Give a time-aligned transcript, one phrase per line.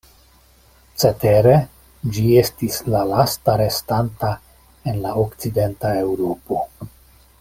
[1.01, 1.51] Cetere
[2.15, 4.33] ĝi estis la lasta restanta
[4.93, 6.65] en la Okcidenta Eŭropo.